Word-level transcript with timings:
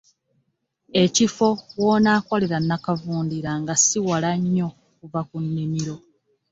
Ekifo 1.03 1.49
w'onaakolera 1.81 2.57
nnakavundira 2.61 3.51
nga 3.61 3.73
ssi 3.79 3.99
wala 4.07 4.29
nnyo 4.41 4.67
okuva 4.91 5.21
ku 5.29 5.35
nnimiro. 5.45 5.95